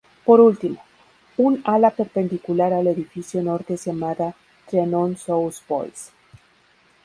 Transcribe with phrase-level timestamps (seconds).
[0.25, 0.79] Por último,
[1.37, 4.33] un ala perpendicular al edificio norte es llamada
[4.67, 6.11] "Trianón-sous-bois".